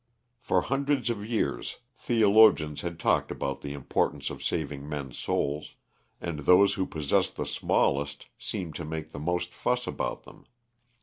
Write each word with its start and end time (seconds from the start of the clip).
For 0.39 0.61
hundreds 0.61 1.11
of 1.11 1.23
years 1.23 1.77
theologians 1.95 2.81
had 2.81 2.99
talked 2.99 3.29
about 3.29 3.61
the 3.61 3.73
importance 3.73 4.31
of 4.31 4.41
saving 4.41 4.89
men's 4.89 5.15
souls; 5.19 5.75
and 6.19 6.39
those 6.39 6.73
who 6.73 6.87
possessed 6.87 7.35
the 7.35 7.45
smallest 7.45 8.25
seemed 8.39 8.73
to 8.77 8.83
make 8.83 9.11
the 9.11 9.19
most 9.19 9.53
fuss 9.53 9.85
about 9.85 10.23
them. 10.23 10.47